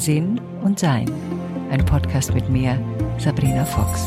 Sinn 0.00 0.40
und 0.62 0.78
Sein. 0.78 1.12
Ein 1.70 1.84
Podcast 1.84 2.32
mit 2.32 2.48
mir, 2.48 2.82
Sabrina 3.18 3.66
Fox. 3.66 4.06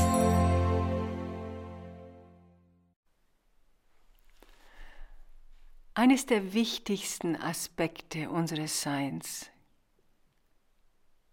Eines 5.94 6.26
der 6.26 6.54
wichtigsten 6.56 7.36
Aspekte 7.36 8.32
unseres 8.32 8.82
Seins 8.82 9.52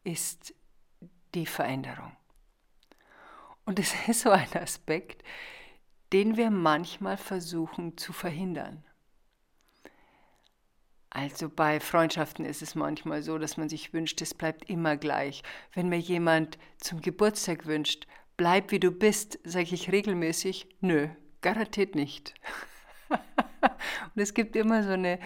ist 0.04 0.54
die 1.34 1.46
Veränderung. 1.46 2.12
Und 3.64 3.78
es 3.78 3.94
ist 4.08 4.20
so 4.20 4.30
ein 4.30 4.52
Aspekt, 4.52 5.24
den 6.12 6.36
wir 6.36 6.50
manchmal 6.50 7.16
versuchen 7.16 7.96
zu 7.96 8.12
verhindern. 8.12 8.84
Also 11.10 11.48
bei 11.48 11.80
Freundschaften 11.80 12.44
ist 12.44 12.62
es 12.62 12.76
manchmal 12.76 13.22
so, 13.22 13.36
dass 13.36 13.56
man 13.56 13.68
sich 13.68 13.92
wünscht, 13.92 14.22
es 14.22 14.32
bleibt 14.32 14.70
immer 14.70 14.96
gleich. 14.96 15.42
Wenn 15.74 15.88
mir 15.88 15.98
jemand 15.98 16.56
zum 16.78 17.00
Geburtstag 17.00 17.66
wünscht, 17.66 18.06
bleib 18.36 18.70
wie 18.70 18.78
du 18.78 18.92
bist, 18.92 19.40
sage 19.42 19.74
ich 19.74 19.90
regelmäßig, 19.90 20.68
nö, 20.80 21.08
garantiert 21.40 21.96
nicht. 21.96 22.34
Und 23.10 24.22
es 24.22 24.34
gibt 24.34 24.54
immer 24.54 24.84
so 24.84 24.90
eine 24.90 25.18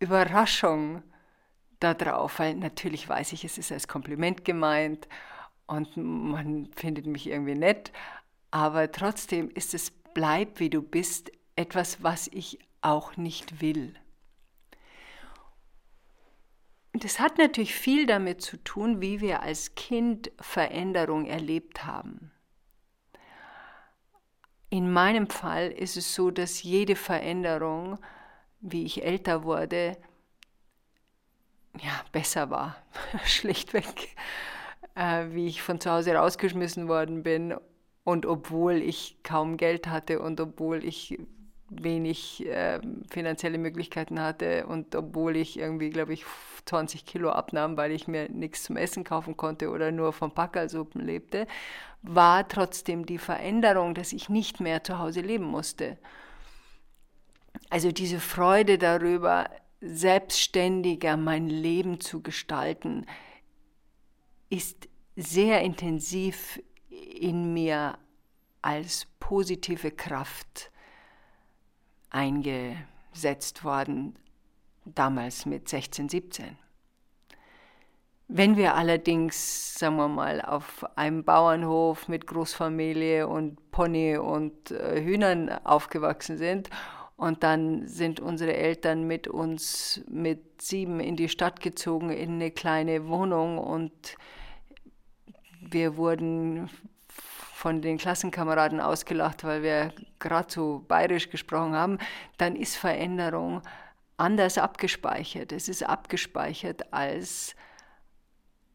Überraschung 0.00 1.02
darauf, 1.78 2.40
weil 2.40 2.56
natürlich 2.56 3.08
weiß 3.08 3.32
ich, 3.32 3.44
es 3.44 3.58
ist 3.58 3.70
als 3.70 3.86
Kompliment 3.86 4.44
gemeint 4.44 5.08
und 5.66 5.96
man 5.96 6.68
findet 6.74 7.06
mich 7.06 7.26
irgendwie 7.28 7.54
nett, 7.54 7.92
aber 8.50 8.90
trotzdem 8.92 9.50
ist 9.50 9.74
es 9.74 9.90
bleib 9.90 10.60
wie 10.60 10.70
du 10.70 10.80
bist 10.80 11.30
etwas, 11.56 12.02
was 12.02 12.28
ich 12.28 12.58
auch 12.80 13.16
nicht 13.16 13.60
will. 13.60 13.94
Und 16.96 17.04
es 17.04 17.20
hat 17.20 17.36
natürlich 17.36 17.74
viel 17.74 18.06
damit 18.06 18.40
zu 18.40 18.56
tun, 18.56 19.02
wie 19.02 19.20
wir 19.20 19.42
als 19.42 19.74
Kind 19.74 20.32
Veränderung 20.40 21.26
erlebt 21.26 21.84
haben. 21.84 22.32
In 24.70 24.90
meinem 24.90 25.28
Fall 25.28 25.70
ist 25.70 25.98
es 25.98 26.14
so, 26.14 26.30
dass 26.30 26.62
jede 26.62 26.96
Veränderung, 26.96 27.98
wie 28.62 28.86
ich 28.86 29.04
älter 29.04 29.44
wurde, 29.44 29.98
ja, 31.82 32.02
besser 32.12 32.48
war, 32.48 32.82
schlichtweg, 33.26 34.16
äh, 34.94 35.26
wie 35.32 35.48
ich 35.48 35.60
von 35.60 35.78
zu 35.78 35.90
Hause 35.90 36.14
rausgeschmissen 36.14 36.88
worden 36.88 37.22
bin 37.22 37.54
und 38.04 38.24
obwohl 38.24 38.76
ich 38.76 39.18
kaum 39.22 39.58
Geld 39.58 39.86
hatte 39.86 40.22
und 40.22 40.40
obwohl 40.40 40.82
ich 40.82 41.18
wenig 41.68 42.46
äh, 42.46 42.80
finanzielle 43.10 43.58
Möglichkeiten 43.58 44.20
hatte 44.20 44.66
und 44.66 44.94
obwohl 44.94 45.36
ich 45.36 45.58
irgendwie, 45.58 45.90
glaube 45.90 46.12
ich, 46.12 46.24
20 46.66 47.04
Kilo 47.04 47.30
abnahm, 47.30 47.76
weil 47.76 47.92
ich 47.92 48.08
mir 48.08 48.28
nichts 48.28 48.64
zum 48.64 48.76
Essen 48.76 49.04
kaufen 49.04 49.36
konnte 49.36 49.70
oder 49.70 49.90
nur 49.90 50.12
vom 50.12 50.32
Packersuppen 50.32 51.00
lebte, 51.00 51.46
war 52.02 52.46
trotzdem 52.46 53.06
die 53.06 53.18
Veränderung, 53.18 53.94
dass 53.94 54.12
ich 54.12 54.28
nicht 54.28 54.60
mehr 54.60 54.84
zu 54.84 54.98
Hause 54.98 55.20
leben 55.20 55.44
musste. 55.44 55.98
Also 57.70 57.90
diese 57.90 58.20
Freude 58.20 58.78
darüber, 58.78 59.50
selbstständiger 59.80 61.16
mein 61.16 61.48
Leben 61.48 62.00
zu 62.00 62.22
gestalten, 62.22 63.06
ist 64.50 64.88
sehr 65.16 65.62
intensiv 65.62 66.60
in 66.88 67.52
mir 67.52 67.98
als 68.62 69.06
positive 69.18 69.90
Kraft 69.90 70.70
eingesetzt 72.16 73.62
worden, 73.62 74.16
damals 74.86 75.44
mit 75.44 75.68
16, 75.68 76.08
17. 76.08 76.56
Wenn 78.28 78.56
wir 78.56 78.74
allerdings, 78.74 79.78
sagen 79.78 79.96
wir 79.96 80.08
mal, 80.08 80.40
auf 80.40 80.84
einem 80.96 81.24
Bauernhof 81.24 82.08
mit 82.08 82.26
Großfamilie 82.26 83.28
und 83.28 83.70
Pony 83.70 84.16
und 84.16 84.72
äh, 84.72 85.00
Hühnern 85.04 85.50
aufgewachsen 85.64 86.36
sind 86.36 86.70
und 87.16 87.44
dann 87.44 87.86
sind 87.86 88.18
unsere 88.18 88.56
Eltern 88.56 89.06
mit 89.06 89.28
uns 89.28 90.00
mit 90.08 90.60
sieben 90.60 90.98
in 90.98 91.16
die 91.16 91.28
Stadt 91.28 91.60
gezogen 91.60 92.10
in 92.10 92.34
eine 92.34 92.50
kleine 92.50 93.06
Wohnung 93.06 93.58
und 93.58 94.16
wir 95.60 95.96
wurden 95.96 96.68
von 97.66 97.82
den 97.82 97.98
Klassenkameraden 97.98 98.80
ausgelacht, 98.80 99.42
weil 99.42 99.64
wir 99.64 99.92
gerade 100.20 100.52
so 100.52 100.84
bayerisch 100.86 101.30
gesprochen 101.30 101.74
haben, 101.74 101.98
dann 102.38 102.54
ist 102.54 102.76
Veränderung 102.76 103.60
anders 104.16 104.56
abgespeichert. 104.56 105.50
Es 105.50 105.68
ist 105.68 105.82
abgespeichert 105.82 106.92
als 106.92 107.56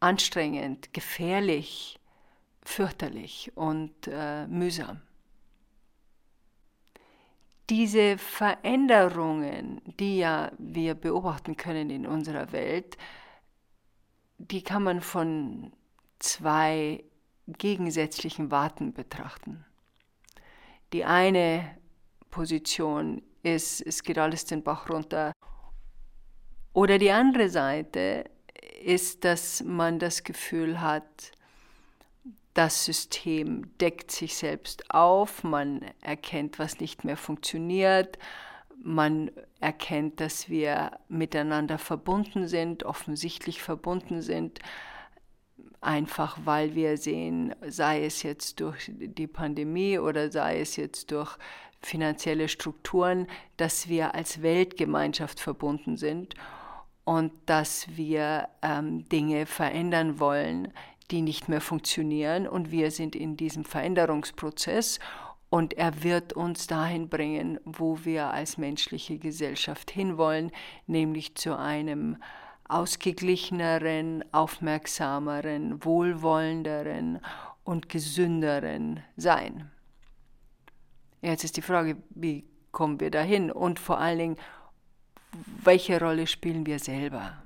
anstrengend, 0.00 0.92
gefährlich, 0.92 2.00
fürchterlich 2.62 3.50
und 3.54 3.94
äh, 4.08 4.46
mühsam. 4.46 5.00
Diese 7.70 8.18
Veränderungen, 8.18 9.80
die 9.98 10.18
ja 10.18 10.52
wir 10.58 10.94
beobachten 10.94 11.56
können 11.56 11.88
in 11.88 12.06
unserer 12.06 12.52
Welt, 12.52 12.98
die 14.36 14.62
kann 14.62 14.82
man 14.82 15.00
von 15.00 15.72
zwei 16.18 17.02
gegensätzlichen 17.46 18.50
Warten 18.50 18.92
betrachten. 18.92 19.64
Die 20.92 21.04
eine 21.04 21.76
Position 22.30 23.22
ist, 23.42 23.80
es 23.80 24.02
geht 24.02 24.18
alles 24.18 24.44
den 24.44 24.62
Bach 24.62 24.88
runter. 24.88 25.32
Oder 26.72 26.98
die 26.98 27.10
andere 27.10 27.48
Seite 27.48 28.24
ist, 28.82 29.24
dass 29.24 29.62
man 29.62 29.98
das 29.98 30.22
Gefühl 30.22 30.80
hat, 30.80 31.32
das 32.54 32.84
System 32.84 33.76
deckt 33.78 34.10
sich 34.10 34.36
selbst 34.36 34.90
auf, 34.90 35.42
man 35.42 35.82
erkennt, 36.02 36.58
was 36.58 36.80
nicht 36.80 37.04
mehr 37.04 37.16
funktioniert, 37.16 38.18
man 38.82 39.30
erkennt, 39.60 40.20
dass 40.20 40.48
wir 40.48 40.98
miteinander 41.08 41.78
verbunden 41.78 42.48
sind, 42.48 42.84
offensichtlich 42.84 43.62
verbunden 43.62 44.20
sind, 44.20 44.58
einfach 45.82 46.38
weil 46.44 46.74
wir 46.74 46.96
sehen, 46.96 47.54
sei 47.66 48.04
es 48.04 48.22
jetzt 48.22 48.60
durch 48.60 48.90
die 48.94 49.26
Pandemie 49.26 49.98
oder 49.98 50.30
sei 50.30 50.60
es 50.60 50.76
jetzt 50.76 51.10
durch 51.10 51.36
finanzielle 51.80 52.48
Strukturen, 52.48 53.26
dass 53.56 53.88
wir 53.88 54.14
als 54.14 54.42
Weltgemeinschaft 54.42 55.40
verbunden 55.40 55.96
sind 55.96 56.34
und 57.04 57.32
dass 57.46 57.86
wir 57.96 58.48
ähm, 58.62 59.08
Dinge 59.08 59.46
verändern 59.46 60.20
wollen, 60.20 60.72
die 61.10 61.22
nicht 61.22 61.48
mehr 61.48 61.60
funktionieren. 61.60 62.46
Und 62.46 62.70
wir 62.70 62.90
sind 62.90 63.16
in 63.16 63.36
diesem 63.36 63.64
Veränderungsprozess 63.64 65.00
und 65.50 65.74
er 65.74 66.02
wird 66.02 66.32
uns 66.32 66.66
dahin 66.66 67.08
bringen, 67.08 67.58
wo 67.64 68.04
wir 68.04 68.30
als 68.30 68.56
menschliche 68.56 69.18
Gesellschaft 69.18 69.90
hinwollen, 69.90 70.52
nämlich 70.86 71.34
zu 71.34 71.58
einem 71.58 72.16
ausgeglicheneren, 72.72 74.24
aufmerksameren, 74.32 75.84
wohlwollenderen 75.84 77.20
und 77.64 77.88
gesünderen 77.88 79.02
sein. 79.16 79.70
Jetzt 81.20 81.44
ist 81.44 81.56
die 81.56 81.62
Frage, 81.62 81.96
wie 82.10 82.44
kommen 82.72 82.98
wir 82.98 83.10
dahin 83.10 83.50
und 83.50 83.78
vor 83.78 83.98
allen 83.98 84.18
Dingen, 84.18 84.36
welche 85.62 86.00
Rolle 86.00 86.26
spielen 86.26 86.66
wir 86.66 86.78
selber? 86.78 87.42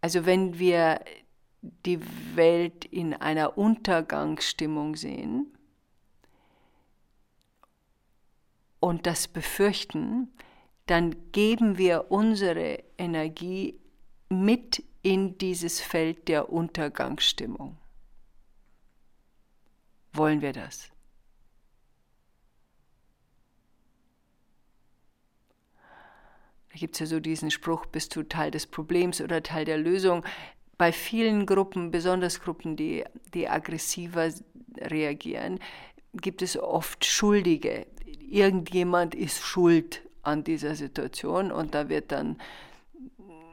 Also 0.00 0.26
wenn 0.26 0.58
wir 0.58 1.00
die 1.62 2.00
Welt 2.34 2.84
in 2.86 3.14
einer 3.14 3.58
Untergangsstimmung 3.58 4.96
sehen 4.96 5.52
und 8.80 9.06
das 9.06 9.28
befürchten, 9.28 10.32
dann 10.90 11.14
geben 11.30 11.78
wir 11.78 12.10
unsere 12.10 12.82
Energie 12.98 13.78
mit 14.28 14.82
in 15.02 15.38
dieses 15.38 15.80
Feld 15.80 16.26
der 16.26 16.52
Untergangsstimmung. 16.52 17.78
Wollen 20.12 20.42
wir 20.42 20.52
das? 20.52 20.90
Da 26.72 26.78
gibt 26.78 26.96
es 26.96 27.00
ja 27.00 27.06
so 27.06 27.20
diesen 27.20 27.52
Spruch, 27.52 27.86
bist 27.86 28.16
du 28.16 28.24
Teil 28.24 28.50
des 28.50 28.66
Problems 28.66 29.20
oder 29.20 29.44
Teil 29.44 29.64
der 29.64 29.78
Lösung. 29.78 30.24
Bei 30.76 30.90
vielen 30.90 31.46
Gruppen, 31.46 31.92
besonders 31.92 32.40
Gruppen, 32.40 32.74
die, 32.74 33.04
die 33.32 33.48
aggressiver 33.48 34.28
reagieren, 34.76 35.60
gibt 36.14 36.42
es 36.42 36.56
oft 36.56 37.04
Schuldige. 37.04 37.86
Irgendjemand 38.28 39.14
ist 39.14 39.44
schuld 39.44 40.09
an 40.22 40.44
dieser 40.44 40.74
Situation 40.74 41.50
und 41.52 41.74
da 41.74 41.88
wird 41.88 42.12
dann 42.12 42.36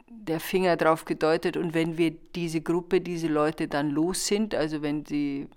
der 0.10 0.40
Finger 0.40 0.76
drauf 0.78 1.06
gedeutet 1.06 1.58
und 1.58 1.74
wenn 1.74 1.98
wir 1.98 2.12
diese 2.12 2.62
Gruppe, 2.62 3.02
diese 3.02 3.28
Leute 3.28 3.68
dann 3.68 3.90
los 3.90 4.28
sind, 4.28 4.56
also 4.56 4.82
wenn 4.82 5.06
sie, 5.06 5.48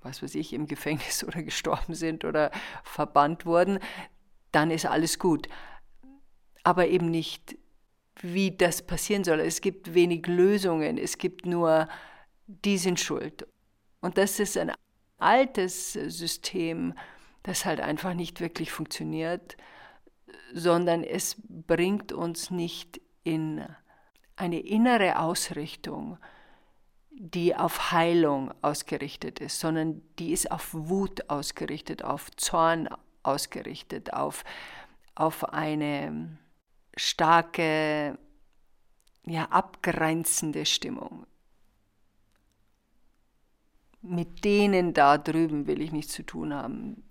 was 0.00 0.22
weiß 0.22 0.34
ich, 0.36 0.52
im 0.52 0.66
Gefängnis 0.66 1.24
oder 1.26 1.42
gestorben 1.42 1.94
sind 1.94 2.24
oder 2.24 2.50
verbannt 2.82 3.46
wurden, 3.46 3.78
dann 4.52 4.70
ist 4.70 4.86
alles 4.86 5.18
gut. 5.18 5.48
Aber 6.62 6.88
eben 6.88 7.10
nicht 7.10 7.56
wie 8.20 8.56
das 8.56 8.86
passieren 8.86 9.24
soll. 9.24 9.40
Es 9.40 9.60
gibt 9.60 9.92
wenig 9.92 10.26
Lösungen, 10.26 10.98
es 10.98 11.18
gibt 11.18 11.46
nur, 11.46 11.88
die 12.46 12.78
sind 12.78 13.00
schuld. 13.00 13.46
Und 14.00 14.18
das 14.18 14.38
ist 14.38 14.56
ein 14.56 14.72
altes 15.18 15.92
System, 15.92 16.94
das 17.42 17.64
halt 17.64 17.80
einfach 17.80 18.14
nicht 18.14 18.40
wirklich 18.40 18.70
funktioniert, 18.70 19.56
sondern 20.52 21.02
es 21.04 21.36
bringt 21.48 22.12
uns 22.12 22.50
nicht 22.50 23.00
in 23.22 23.64
eine 24.36 24.60
innere 24.60 25.18
Ausrichtung, 25.18 26.18
die 27.10 27.54
auf 27.54 27.92
Heilung 27.92 28.52
ausgerichtet 28.60 29.40
ist, 29.40 29.60
sondern 29.60 30.02
die 30.18 30.32
ist 30.32 30.50
auf 30.50 30.74
Wut 30.74 31.30
ausgerichtet, 31.30 32.02
auf 32.02 32.30
Zorn 32.36 32.88
ausgerichtet, 33.22 34.12
auf, 34.12 34.44
auf 35.14 35.44
eine 35.52 36.38
starke, 36.96 38.18
ja, 39.26 39.44
abgrenzende 39.46 40.66
Stimmung. 40.66 41.26
Mit 44.02 44.44
denen 44.44 44.92
da 44.92 45.16
drüben 45.16 45.66
will 45.66 45.80
ich 45.80 45.92
nichts 45.92 46.12
zu 46.12 46.24
tun 46.24 46.52
haben. 46.52 47.04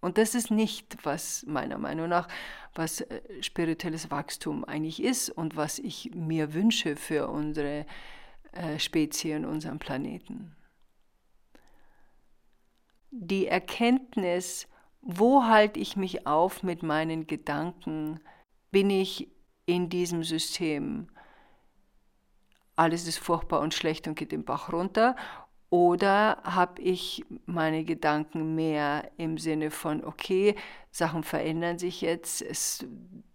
Und 0.00 0.18
das 0.18 0.34
ist 0.34 0.50
nicht, 0.50 0.96
was 1.04 1.44
meiner 1.46 1.78
Meinung 1.78 2.08
nach, 2.08 2.28
was 2.74 3.00
äh, 3.00 3.20
spirituelles 3.42 4.10
Wachstum 4.10 4.64
eigentlich 4.64 5.02
ist 5.02 5.30
und 5.30 5.56
was 5.56 5.78
ich 5.78 6.12
mir 6.14 6.54
wünsche 6.54 6.96
für 6.96 7.28
unsere 7.28 7.84
äh, 8.52 8.78
Spezie 8.78 9.34
und 9.34 9.44
unseren 9.44 9.78
Planeten. 9.78 10.54
Die 13.10 13.46
Erkenntnis, 13.46 14.68
wo 15.00 15.44
halte 15.44 15.80
ich 15.80 15.96
mich 15.96 16.26
auf 16.26 16.62
mit 16.62 16.82
meinen 16.82 17.26
Gedanken, 17.26 18.20
bin 18.70 18.90
ich 18.90 19.28
in 19.66 19.88
diesem 19.88 20.22
System, 20.22 21.08
alles 22.76 23.08
ist 23.08 23.18
furchtbar 23.18 23.60
und 23.60 23.74
schlecht 23.74 24.06
und 24.06 24.14
geht 24.14 24.30
den 24.30 24.44
Bach 24.44 24.72
runter, 24.72 25.16
oder 25.70 26.38
habe 26.44 26.80
ich 26.80 27.24
meine 27.46 27.84
Gedanken 27.84 28.54
mehr 28.54 29.10
im 29.18 29.36
Sinne 29.36 29.70
von, 29.70 30.04
okay, 30.04 30.54
Sachen 30.90 31.22
verändern 31.22 31.78
sich 31.78 32.00
jetzt, 32.00 32.40
es 32.40 32.86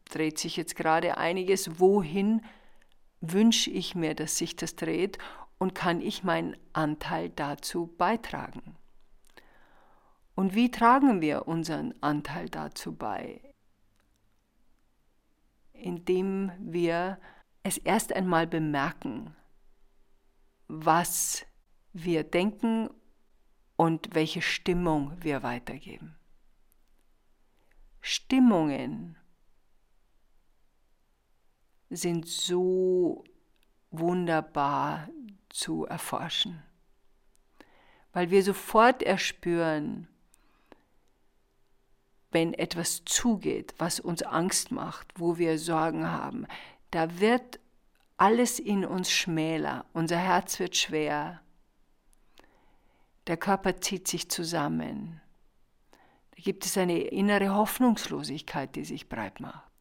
dreht 0.06 0.40
sich 0.40 0.58
jetzt 0.58 0.76
gerade 0.76 1.18
einiges, 1.18 1.80
wohin 1.80 2.42
wünsche 3.22 3.70
ich 3.70 3.96
mir, 3.96 4.16
dass 4.16 4.38
sich 4.38 4.56
das 4.56 4.76
dreht 4.76 5.18
und 5.60 5.76
kann 5.76 6.02
ich 6.02 6.24
meinen 6.24 6.58
Anteil 6.74 7.30
dazu 7.30 7.88
beitragen? 7.98 8.76
Und 10.36 10.56
wie 10.56 10.72
tragen 10.72 11.22
wir 11.22 11.48
unseren 11.48 11.94
Anteil 12.02 12.50
dazu 12.50 12.96
bei? 12.96 13.42
Indem 15.74 16.52
wir 16.60 17.20
es 17.62 17.78
erst 17.78 18.14
einmal 18.14 18.48
bemerken, 18.48 19.36
was 20.68 21.46
wir 21.94 22.24
denken 22.24 22.90
und 23.76 24.14
welche 24.14 24.42
Stimmung 24.42 25.16
wir 25.22 25.44
weitergeben. 25.44 26.16
Stimmungen 28.02 29.16
sind 31.90 32.28
so 32.28 33.24
wunderbar 33.92 35.08
zu 35.50 35.86
erforschen, 35.86 36.64
weil 38.12 38.32
wir 38.32 38.44
sofort 38.44 39.04
erspüren, 39.04 40.08
wenn 42.32 42.56
etwas 42.56 43.06
zugeht, 43.06 43.76
was 43.78 44.00
uns 44.00 44.24
Angst 44.24 44.72
macht, 44.72 45.20
wo 45.20 45.38
wir 45.38 45.60
Sorgen 45.60 46.10
haben, 46.10 46.48
da 46.90 47.20
wird 47.20 47.60
alles 48.18 48.60
in 48.60 48.86
uns 48.86 49.12
schmäler, 49.12 49.86
unser 49.94 50.18
Herz 50.18 50.60
wird 50.60 50.76
schwer, 50.76 51.44
der 53.28 53.38
Körper 53.38 53.80
zieht 53.80 54.08
sich 54.08 54.30
zusammen, 54.30 55.22
da 56.36 56.42
gibt 56.42 56.66
es 56.66 56.78
eine 56.78 57.00
innere 57.00 57.54
Hoffnungslosigkeit, 57.54 58.76
die 58.76 58.86
sich 58.86 59.08
breit 59.08 59.40
macht. 59.40 59.72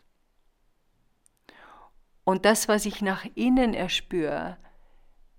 Und 2.25 2.45
das, 2.45 2.69
was 2.69 2.87
ich 2.87 3.03
nach 3.03 3.27
innen 3.35 3.75
erspüre, 3.75 4.59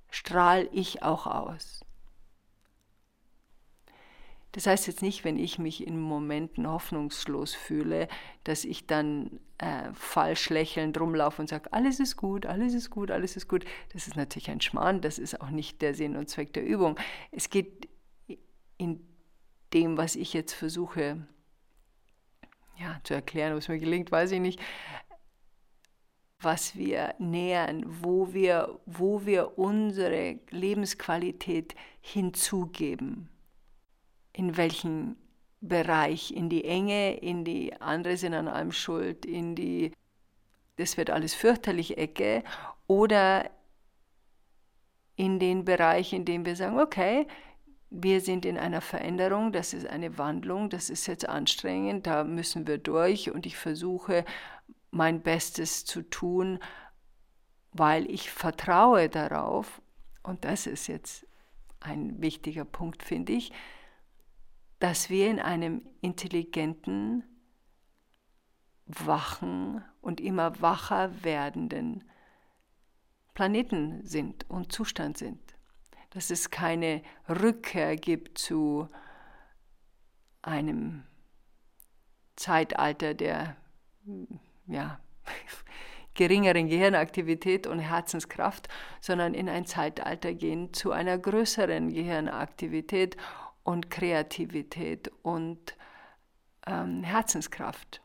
strahle 0.10 0.68
ich 0.72 1.02
auch 1.02 1.28
aus. 1.28 1.86
Das 4.54 4.68
heißt 4.68 4.86
jetzt 4.86 5.02
nicht, 5.02 5.24
wenn 5.24 5.40
ich 5.40 5.58
mich 5.58 5.86
in 5.86 6.00
Momenten 6.00 6.70
hoffnungslos 6.70 7.56
fühle, 7.56 8.08
dass 8.44 8.66
ich 8.66 8.86
dann 8.86 9.40
äh, 9.58 9.92
falsch 9.94 10.50
lächelnd 10.52 11.00
rumlaufe 11.00 11.42
und 11.42 11.48
sage, 11.48 11.74
alles 11.74 12.00
ist 12.00 12.18
gut, 12.18 12.46
alles 12.46 12.76
ist 12.76 12.92
gut, 12.92 13.10
alles 13.10 13.36
ist 13.36 13.48
gut. 13.48 13.66
Das 13.94 14.06
ist 14.08 14.16
natürlich 14.16 14.52
ein 14.52 14.62
Schmarrn, 14.62 15.02
das 15.02 15.18
ist 15.18 15.42
auch 15.42 15.50
nicht 15.50 15.82
der 15.82 15.96
Sinn 15.96 16.16
und 16.16 16.30
Zweck 16.30 16.54
der 16.54 16.64
Übung. 16.64 17.00
Es 17.32 17.50
geht 17.50 17.90
in 18.78 19.06
dem, 19.74 19.98
was 19.98 20.16
ich 20.16 20.34
jetzt 20.34 20.54
versuche 20.54 21.26
ja, 22.78 23.00
zu 23.04 23.14
erklären, 23.14 23.54
ob 23.54 23.60
es 23.60 23.68
mir 23.68 23.80
gelingt, 23.80 24.12
weiß 24.12 24.32
ich 24.32 24.40
nicht, 24.40 24.60
was 26.40 26.76
wir 26.76 27.16
nähern, 27.20 27.84
wo 27.86 28.34
wir, 28.34 28.80
wo 28.86 29.26
wir 29.26 29.58
unsere 29.58 30.40
Lebensqualität 30.50 31.76
hinzugeben. 32.02 33.30
In 34.34 34.58
welchem 34.58 35.16
Bereich, 35.62 36.32
in 36.32 36.50
die 36.50 36.66
Enge, 36.66 37.16
in 37.16 37.46
die 37.46 37.80
andere 37.80 38.18
sind 38.18 38.34
an 38.34 38.48
allem 38.48 38.72
schuld, 38.72 39.26
in 39.26 39.56
die, 39.56 39.92
das 40.76 40.98
wird 40.98 41.10
alles 41.10 41.34
fürchterlich 41.34 41.98
Ecke. 41.98 42.44
Oder 42.88 43.50
in 45.16 45.40
den 45.40 45.64
Bereich, 45.64 46.12
in 46.12 46.26
dem 46.26 46.46
wir 46.46 46.56
sagen, 46.56 46.80
okay, 46.80 47.28
wir 47.96 48.22
sind 48.22 48.44
in 48.44 48.58
einer 48.58 48.82
Veränderung, 48.82 49.52
das 49.52 49.74
ist 49.74 49.86
eine 49.86 50.18
Wandlung, 50.18 50.72
das 50.72 50.90
ist 50.90 51.06
jetzt 51.06 51.30
anstrengend, 51.30 52.08
da 52.08 52.24
müssen 52.24 52.66
wir 52.66 52.80
durch 52.80 53.30
und 53.30 53.46
ich 53.46 53.56
versuche 53.56 54.26
mein 54.90 55.22
Bestes 55.22 55.86
zu 55.86 56.02
tun, 56.02 56.58
weil 57.72 58.10
ich 58.10 58.32
vertraue 58.32 59.10
darauf, 59.10 59.80
und 60.24 60.44
das 60.44 60.66
ist 60.66 60.88
jetzt 60.88 61.28
ein 61.80 62.20
wichtiger 62.20 62.66
Punkt, 62.66 63.04
finde 63.04 63.34
ich, 63.34 63.52
dass 64.80 65.12
wir 65.12 65.30
in 65.30 65.40
einem 65.40 65.88
intelligenten, 66.02 67.24
wachen 68.86 69.84
und 70.02 70.20
immer 70.20 70.62
wacher 70.62 71.24
werdenden 71.24 72.04
Planeten 73.34 74.04
sind 74.04 74.50
und 74.50 74.72
Zustand 74.72 75.18
sind. 75.18 75.40
Dass 76.14 76.30
es 76.30 76.50
keine 76.50 77.02
Rückkehr 77.28 77.96
gibt 77.96 78.38
zu 78.38 78.88
einem 80.42 81.04
Zeitalter 82.36 83.14
der 83.14 83.56
ja, 84.68 85.00
geringeren 86.14 86.68
Gehirnaktivität 86.68 87.68
und 87.68 87.80
Herzenskraft, 87.80 88.68
sondern 89.02 89.34
in 89.34 89.50
ein 89.50 89.66
Zeitalter 89.66 90.34
gehen 90.34 90.74
zu 90.74 90.92
einer 90.92 91.18
größeren 91.18 91.92
Gehirnaktivität 91.92 93.18
und 93.64 93.90
Kreativität 93.90 95.12
und 95.24 95.76
ähm, 96.68 97.04
Herzenskraft. 97.04 98.02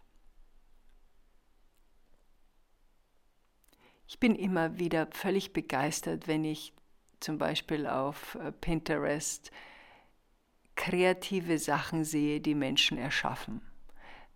Ich 4.06 4.18
bin 4.18 4.34
immer 4.34 4.78
wieder 4.78 5.06
völlig 5.10 5.52
begeistert, 5.52 6.26
wenn 6.28 6.44
ich 6.44 6.72
zum 7.20 7.38
Beispiel 7.38 7.87
auf 7.87 8.37
äh, 8.37 8.52
Pinterest 8.52 9.50
kreative 10.75 11.58
Sachen 11.58 12.04
sehe, 12.04 12.40
die 12.40 12.54
Menschen 12.54 12.98
erschaffen. 12.98 13.62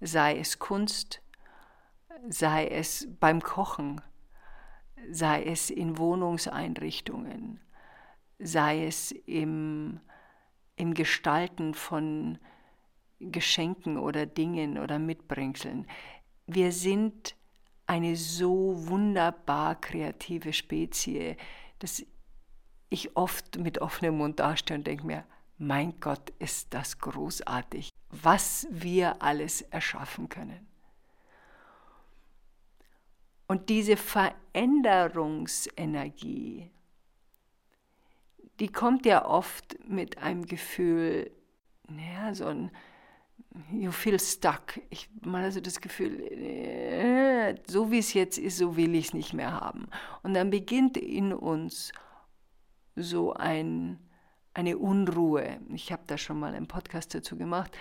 Sei 0.00 0.38
es 0.38 0.58
Kunst, 0.58 1.22
sei 2.28 2.66
es 2.66 3.06
beim 3.20 3.40
Kochen, 3.40 4.00
sei 5.10 5.44
es 5.44 5.70
in 5.70 5.98
Wohnungseinrichtungen, 5.98 7.60
sei 8.38 8.86
es 8.86 9.12
im 9.12 10.00
im 10.76 10.94
Gestalten 10.94 11.74
von 11.74 12.38
Geschenken 13.20 13.98
oder 13.98 14.26
Dingen 14.26 14.78
oder 14.78 14.98
Mitbringseln. 14.98 15.86
Wir 16.46 16.72
sind 16.72 17.36
eine 17.86 18.16
so 18.16 18.74
wunderbar 18.88 19.80
kreative 19.80 20.52
Spezie, 20.52 21.36
dass 21.78 22.04
ich 22.92 23.16
oft 23.16 23.58
mit 23.58 23.78
offenem 23.78 24.18
Mund 24.18 24.38
dastehe 24.38 24.76
und 24.76 24.86
denke 24.86 25.06
mir, 25.06 25.24
mein 25.58 25.98
Gott, 26.00 26.30
ist 26.38 26.72
das 26.74 26.98
großartig, 26.98 27.88
was 28.10 28.66
wir 28.70 29.22
alles 29.22 29.62
erschaffen 29.62 30.28
können. 30.28 30.66
Und 33.46 33.70
diese 33.70 33.96
Veränderungsenergie, 33.96 36.70
die 38.60 38.68
kommt 38.68 39.06
ja 39.06 39.24
oft 39.24 39.78
mit 39.88 40.18
einem 40.18 40.44
Gefühl, 40.46 41.30
naja, 41.88 42.34
so 42.34 42.44
ein, 42.46 42.70
you 43.70 43.90
feel 43.90 44.20
stuck. 44.20 44.78
Ich 44.90 45.08
habe 45.24 45.38
also 45.38 45.60
das 45.60 45.80
Gefühl, 45.80 46.20
äh. 46.20 47.56
So 47.66 47.90
wie 47.90 47.98
es 47.98 48.14
jetzt 48.14 48.38
ist, 48.38 48.58
so 48.58 48.76
will 48.76 48.94
ich 48.94 49.08
es 49.08 49.14
nicht 49.14 49.34
mehr 49.34 49.52
haben. 49.52 49.88
Und 50.22 50.34
dann 50.34 50.50
beginnt 50.50 50.96
in 50.96 51.32
uns 51.32 51.92
so 52.96 53.32
ein, 53.34 53.98
eine 54.54 54.78
Unruhe. 54.78 55.58
Ich 55.72 55.92
habe 55.92 56.02
da 56.06 56.18
schon 56.18 56.38
mal 56.38 56.54
einen 56.54 56.68
Podcast 56.68 57.14
dazu 57.14 57.36
gemacht, 57.36 57.76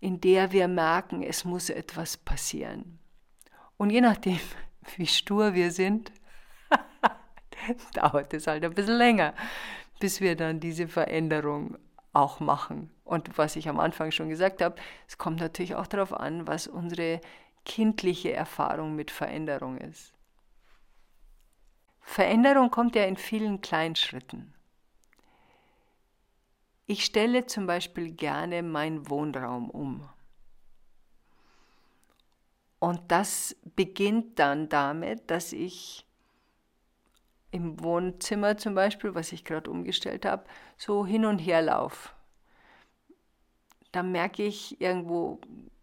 in 0.00 0.20
der 0.20 0.52
wir 0.52 0.68
merken, 0.68 1.22
es 1.22 1.44
muss 1.44 1.70
etwas 1.70 2.16
passieren. 2.16 2.98
Und 3.76 3.90
je 3.90 4.00
nachdem, 4.00 4.40
wie 4.96 5.06
stur 5.06 5.54
wir 5.54 5.70
sind, 5.70 6.12
dauert 7.94 8.32
es 8.34 8.46
halt 8.46 8.64
ein 8.64 8.74
bisschen 8.74 8.96
länger, 8.96 9.34
bis 9.98 10.20
wir 10.20 10.36
dann 10.36 10.60
diese 10.60 10.88
Veränderung 10.88 11.76
auch 12.12 12.40
machen. 12.40 12.90
Und 13.04 13.36
was 13.38 13.56
ich 13.56 13.68
am 13.68 13.78
Anfang 13.78 14.10
schon 14.10 14.28
gesagt 14.28 14.62
habe, 14.62 14.76
es 15.06 15.18
kommt 15.18 15.40
natürlich 15.40 15.74
auch 15.74 15.86
darauf 15.86 16.12
an, 16.12 16.46
was 16.46 16.66
unsere 16.66 17.20
kindliche 17.64 18.32
Erfahrung 18.32 18.96
mit 18.96 19.10
Veränderung 19.10 19.78
ist. 19.78 20.15
Veränderung 22.06 22.70
kommt 22.70 22.94
ja 22.96 23.04
in 23.04 23.16
vielen 23.16 23.60
kleinen 23.60 23.96
Schritten. 23.96 24.54
Ich 26.86 27.04
stelle 27.04 27.46
zum 27.46 27.66
Beispiel 27.66 28.12
gerne 28.12 28.62
meinen 28.62 29.10
Wohnraum 29.10 29.68
um. 29.68 30.08
Und 32.78 33.00
das 33.08 33.56
beginnt 33.74 34.38
dann 34.38 34.68
damit, 34.68 35.30
dass 35.30 35.52
ich 35.52 36.06
im 37.50 37.82
Wohnzimmer 37.82 38.56
zum 38.56 38.74
Beispiel, 38.74 39.14
was 39.14 39.32
ich 39.32 39.44
gerade 39.44 39.68
umgestellt 39.68 40.24
habe, 40.24 40.44
so 40.78 41.04
hin 41.04 41.26
und 41.26 41.40
her 41.40 41.60
laufe. 41.60 42.10
Da 43.90 44.02
merke 44.02 44.44
ich 44.44 44.80
irgendwo 44.80 45.40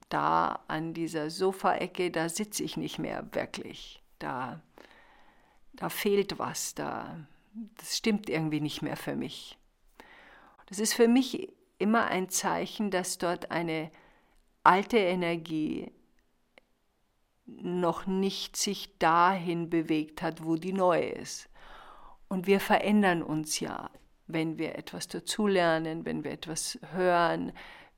da 0.07 0.63
an 0.67 0.93
dieser 0.93 1.29
Sofaecke, 1.29 2.11
da 2.11 2.29
sitze 2.29 2.63
ich 2.63 2.77
nicht 2.77 2.97
mehr 2.97 3.27
wirklich. 3.33 4.01
Da, 4.19 4.61
da 5.73 5.89
fehlt 5.89 6.39
was, 6.39 6.75
da, 6.75 7.27
das 7.77 7.97
stimmt 7.97 8.29
irgendwie 8.29 8.61
nicht 8.61 8.81
mehr 8.81 8.97
für 8.97 9.15
mich. 9.15 9.57
Das 10.67 10.79
ist 10.79 10.93
für 10.93 11.07
mich 11.07 11.53
immer 11.77 12.05
ein 12.05 12.29
Zeichen, 12.29 12.91
dass 12.91 13.17
dort 13.17 13.51
eine 13.51 13.91
alte 14.63 14.97
Energie 14.97 15.91
noch 17.45 18.07
nicht 18.07 18.55
sich 18.55 18.97
dahin 18.99 19.69
bewegt 19.69 20.21
hat, 20.21 20.45
wo 20.45 20.55
die 20.55 20.73
neue 20.73 21.09
ist. 21.09 21.49
Und 22.29 22.47
wir 22.47 22.59
verändern 22.59 23.21
uns 23.21 23.59
ja, 23.59 23.89
wenn 24.27 24.57
wir 24.57 24.75
etwas 24.75 25.07
dazulernen, 25.07 26.05
wenn 26.05 26.23
wir 26.23 26.31
etwas 26.31 26.79
hören, 26.93 27.51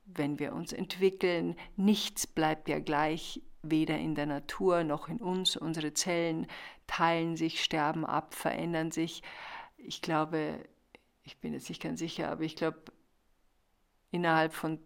wenn 0.04 0.38
wir 0.38 0.52
uns 0.52 0.72
entwickeln. 0.72 1.56
Nichts 1.76 2.26
bleibt 2.26 2.68
ja 2.68 2.78
gleich, 2.78 3.40
weder 3.70 3.98
in 3.98 4.14
der 4.14 4.26
Natur 4.26 4.84
noch 4.84 5.08
in 5.08 5.18
uns. 5.18 5.56
Unsere 5.56 5.94
Zellen 5.94 6.46
teilen 6.86 7.36
sich, 7.36 7.62
sterben 7.62 8.04
ab, 8.04 8.34
verändern 8.34 8.90
sich. 8.90 9.22
Ich 9.76 10.02
glaube, 10.02 10.58
ich 11.22 11.38
bin 11.38 11.52
jetzt 11.52 11.68
nicht 11.68 11.82
ganz 11.82 11.98
sicher, 11.98 12.30
aber 12.30 12.42
ich 12.42 12.56
glaube, 12.56 12.80
innerhalb 14.10 14.52
von 14.52 14.78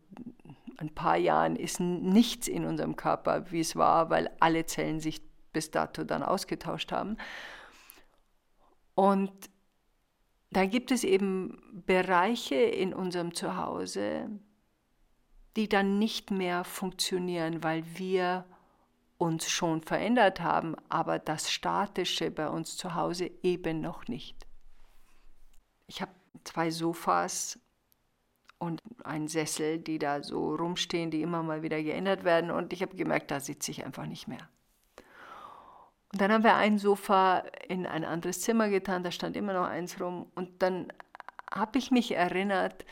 ein 0.79 0.95
paar 0.95 1.17
Jahren 1.17 1.57
ist 1.57 1.79
nichts 1.81 2.49
in 2.49 2.65
unserem 2.65 2.97
Körper, 2.97 3.51
wie 3.51 3.61
es 3.61 3.77
war, 3.77 4.11
weil 4.11 4.31
alle 4.41 4.65
Zellen 4.67 5.01
sich 5.01 5.21
bis 5.53 5.71
dato 5.71 6.05
dann 6.05 6.23
ausgetauscht 6.23 6.93
haben. 6.93 7.19
Und 8.95 9.33
da 10.51 10.67
gibt 10.67 10.91
es 10.91 11.05
eben 11.05 11.85
Bereiche 11.87 12.57
in 12.57 12.93
unserem 12.93 13.35
Zuhause, 13.35 14.29
die 15.57 15.69
dann 15.69 15.99
nicht 15.99 16.31
mehr 16.31 16.65
funktionieren, 16.65 17.63
weil 17.63 17.85
wir 17.97 18.45
uns 19.21 19.51
schon 19.51 19.83
verändert 19.83 20.41
haben, 20.41 20.75
aber 20.89 21.19
das 21.19 21.53
Statische 21.53 22.31
bei 22.31 22.49
uns 22.49 22.77
zu 22.79 22.95
Hause 22.95 23.31
eben 23.43 23.83
noch 23.83 24.09
nicht. 24.09 24.47
Ich 25.87 26.01
habe 26.01 26.13
zwei 26.45 26.71
Sofas 26.71 27.59
und 28.59 28.81
einen 29.05 29.29
Sessel, 29.29 29.79
die 29.79 29.99
da 29.99 30.23
so 30.23 30.55
rumstehen, 30.55 31.11
die 31.11 31.21
immer 31.21 31.43
mal 31.43 31.63
wieder 31.63 31.83
geändert 31.83 32.25
werden. 32.25 32.51
Und 32.51 32.73
ich 32.73 32.81
habe 32.81 32.97
gemerkt, 32.97 33.31
da 33.31 33.41
sitze 33.41 33.71
ich 33.71 33.85
einfach 33.85 34.07
nicht 34.07 34.27
mehr. 34.27 34.49
Und 36.13 36.21
dann 36.21 36.33
haben 36.33 36.45
wir 36.45 36.57
ein 36.57 36.79
Sofa 36.79 37.45
in 37.69 37.87
ein 37.87 38.05
anderes 38.05 38.41
Zimmer 38.41 38.71
getan, 38.71 39.05
da 39.05 39.11
stand 39.11 39.37
immer 39.37 39.53
noch 39.53 39.67
eins 39.67 40.01
rum. 40.01 40.31
Und 40.35 40.63
dann 40.63 40.93
habe 41.53 41.79
ich 41.79 41.91
mich 41.91 42.13
erinnert, 42.15 42.87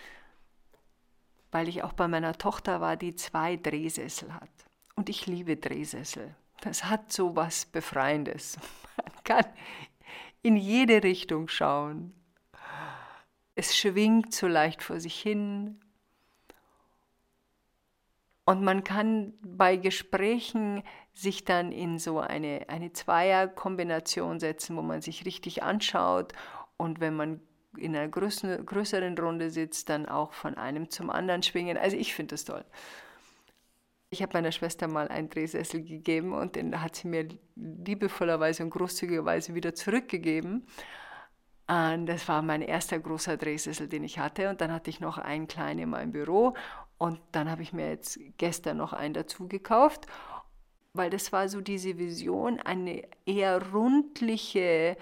weil 1.50 1.68
ich 1.68 1.82
auch 1.82 1.94
bei 1.94 2.06
meiner 2.06 2.35
Tochter 2.37 2.82
war, 2.82 2.97
die 2.97 3.14
zwei 3.14 3.56
Drehsessel 3.56 4.35
hat. 4.35 4.67
Und 4.99 5.09
ich 5.09 5.26
liebe 5.26 5.57
Drehsessel. 5.57 6.35
Das 6.61 6.87
hat 6.87 7.12
so 7.12 7.37
was 7.37 7.67
Befreiendes. 7.67 8.59
Man 8.97 9.23
kann 9.23 9.45
in 10.43 10.57
jede 10.57 11.05
Richtung 11.05 11.47
schauen. 11.47 12.12
Es 13.55 13.76
schwingt 13.76 14.35
so 14.35 14.49
leicht 14.49 14.83
vor 14.83 14.99
sich 14.99 15.14
hin. 15.14 15.81
Und 18.45 18.64
man 18.64 18.83
kann 18.83 19.35
bei 19.40 19.76
Gesprächen 19.76 20.83
sich 21.14 21.45
dann 21.45 21.71
in 21.71 22.00
so 22.00 22.19
eine, 22.19 22.69
eine 22.69 22.93
Zweierkombination 22.93 24.40
setzen, 24.40 24.76
wo 24.76 24.83
man 24.83 25.00
sich 25.00 25.25
richtig 25.25 25.62
anschaut. 25.62 26.33
Und 26.76 26.99
wenn 26.99 27.14
man 27.14 27.40
in 27.76 27.95
einer 27.95 28.09
größeren, 28.09 29.17
Runde 29.17 29.50
sitzt, 29.50 29.90
dann 29.90 30.09
auch 30.09 30.33
von 30.33 30.57
einem 30.57 30.90
zum 30.90 31.09
anderen 31.09 31.45
schwingen. 31.45 31.78
Also 31.78 31.97
ich 31.97 32.14
finde 32.14 32.35
das 32.35 32.45
toll. 32.45 32.64
Ich 34.11 34.23
habe 34.23 34.33
meiner 34.33 34.53
Schwester 34.53 34.88
mal 34.88 35.09
einen 35.09 35.29
Drehsessel 35.29 35.83
gegeben 35.83 36.33
und 36.33 36.57
den 36.57 36.81
hat 36.81 36.97
sie 36.97 37.09
mir 37.09 37.29
liebevollerweise 37.57 38.62
und 38.62 38.71
großzügigerweise 38.71 39.55
wieder 39.55 39.75
zurückgegeben. 39.75 40.67
Und 41.67 42.07
das 42.07 42.27
war 42.29 42.41
mein 42.41 42.62
erster 42.62 42.99
großer 42.99 43.37
Drehsessel, 43.37 43.88
den 43.88 44.05
ich 44.05 44.19
hatte. 44.19 44.49
Und 44.49 44.62
dann 44.62 44.73
hatte 44.73 44.88
ich 44.88 45.00
noch 45.00 45.19
einen 45.19 45.47
kleinen 45.47 45.81
in 45.81 45.91
meinem 45.91 46.12
Büro. 46.12 46.55
Und 46.97 47.21
dann 47.33 47.50
habe 47.50 47.62
ich 47.62 47.75
mir 47.75 47.91
jetzt 47.91 48.19
gestern 48.38 48.79
noch 48.79 48.95
einen 48.95 49.12
dazu 49.12 49.47
gekauft, 49.47 50.07
weil 50.95 51.11
das 51.11 51.31
war 51.31 51.49
so 51.50 51.61
diese 51.61 51.99
Vision, 51.99 52.59
eine 52.61 53.03
eher 53.27 53.73
rundliche 53.73 54.97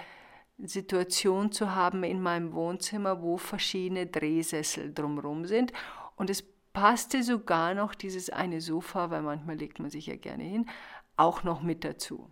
Situation 0.58 1.52
zu 1.52 1.76
haben 1.76 2.02
in 2.02 2.20
meinem 2.20 2.52
Wohnzimmer, 2.52 3.22
wo 3.22 3.36
verschiedene 3.36 4.06
Drehsessel 4.06 4.92
drumherum 4.92 5.46
sind. 5.46 5.72
Und 6.16 6.28
es 6.28 6.42
passte 6.76 7.22
sogar 7.22 7.72
noch 7.72 7.94
dieses 7.94 8.28
eine 8.28 8.60
Sofa, 8.60 9.08
weil 9.10 9.22
manchmal 9.22 9.56
legt 9.56 9.78
man 9.78 9.88
sich 9.88 10.08
ja 10.08 10.16
gerne 10.16 10.44
hin, 10.44 10.68
auch 11.16 11.42
noch 11.42 11.62
mit 11.62 11.84
dazu. 11.84 12.30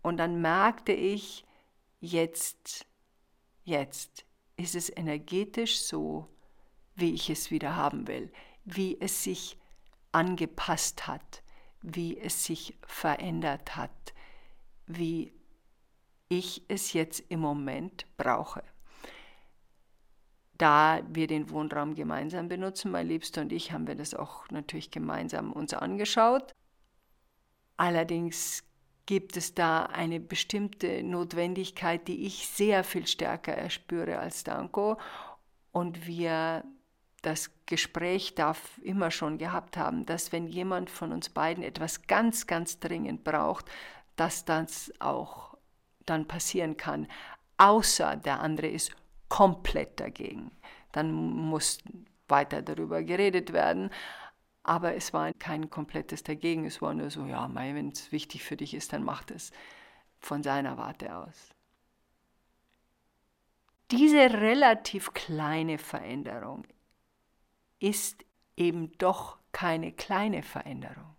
Und 0.00 0.16
dann 0.16 0.40
merkte 0.40 0.92
ich, 0.92 1.44
jetzt 2.00 2.86
jetzt 3.64 4.24
ist 4.56 4.76
es 4.76 4.88
energetisch 4.88 5.80
so, 5.80 6.26
wie 6.94 7.12
ich 7.12 7.28
es 7.28 7.50
wieder 7.50 7.76
haben 7.76 8.08
will, 8.08 8.32
wie 8.64 8.98
es 8.98 9.22
sich 9.22 9.58
angepasst 10.10 11.06
hat, 11.06 11.42
wie 11.82 12.18
es 12.18 12.44
sich 12.44 12.78
verändert 12.86 13.76
hat, 13.76 14.14
wie 14.86 15.34
ich 16.30 16.62
es 16.68 16.94
jetzt 16.94 17.22
im 17.28 17.40
Moment 17.40 18.06
brauche. 18.16 18.64
Da 20.58 21.02
wir 21.08 21.26
den 21.26 21.50
Wohnraum 21.50 21.94
gemeinsam 21.94 22.48
benutzen, 22.48 22.90
mein 22.90 23.08
Liebster 23.08 23.42
und 23.42 23.52
ich, 23.52 23.72
haben 23.72 23.86
wir 23.86 23.94
das 23.94 24.14
auch 24.14 24.48
natürlich 24.50 24.90
gemeinsam 24.90 25.52
uns 25.52 25.74
angeschaut. 25.74 26.54
Allerdings 27.76 28.64
gibt 29.04 29.36
es 29.36 29.54
da 29.54 29.84
eine 29.84 30.18
bestimmte 30.18 31.02
Notwendigkeit, 31.02 32.08
die 32.08 32.26
ich 32.26 32.48
sehr 32.48 32.84
viel 32.84 33.06
stärker 33.06 33.52
erspüre 33.52 34.18
als 34.18 34.44
Danko 34.44 34.98
und 35.72 36.06
wir 36.06 36.64
das 37.22 37.50
Gespräch 37.66 38.34
darf 38.34 38.78
immer 38.82 39.10
schon 39.10 39.38
gehabt 39.38 39.76
haben, 39.76 40.06
dass 40.06 40.32
wenn 40.32 40.46
jemand 40.46 40.90
von 40.90 41.12
uns 41.12 41.28
beiden 41.28 41.64
etwas 41.64 42.06
ganz, 42.06 42.46
ganz 42.46 42.78
dringend 42.78 43.24
braucht, 43.24 43.66
dass 44.16 44.44
das 44.44 44.92
auch 45.00 45.56
dann 46.04 46.26
passieren 46.26 46.76
kann, 46.76 47.08
außer 47.58 48.16
der 48.16 48.40
andere 48.40 48.68
ist 48.68 48.94
komplett 49.28 50.00
dagegen. 50.00 50.50
Dann 50.92 51.12
muss 51.12 51.78
weiter 52.28 52.62
darüber 52.62 53.02
geredet 53.02 53.52
werden. 53.52 53.90
Aber 54.62 54.94
es 54.94 55.12
war 55.12 55.32
kein 55.34 55.70
komplettes 55.70 56.24
Dagegen. 56.24 56.64
Es 56.64 56.82
war 56.82 56.92
nur 56.92 57.10
so, 57.10 57.24
ja, 57.26 57.48
wenn 57.54 57.90
es 57.90 58.10
wichtig 58.10 58.42
für 58.42 58.56
dich 58.56 58.74
ist, 58.74 58.92
dann 58.92 59.04
mach 59.04 59.22
das 59.24 59.52
von 60.18 60.42
seiner 60.42 60.76
Warte 60.76 61.16
aus. 61.16 61.54
Diese 63.92 64.18
relativ 64.18 65.12
kleine 65.12 65.78
Veränderung 65.78 66.66
ist 67.78 68.24
eben 68.56 68.90
doch 68.98 69.38
keine 69.52 69.92
kleine 69.92 70.42
Veränderung. 70.42 71.14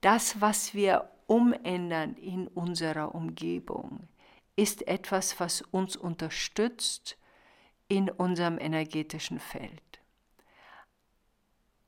Das, 0.00 0.40
was 0.40 0.74
wir 0.74 1.10
umändern 1.26 2.14
in 2.14 2.46
unserer 2.46 3.14
Umgebung, 3.14 4.06
ist 4.56 4.86
etwas, 4.86 5.40
was 5.40 5.62
uns 5.62 5.96
unterstützt 5.96 7.16
in 7.88 8.08
unserem 8.10 8.58
energetischen 8.58 9.38
Feld. 9.40 9.82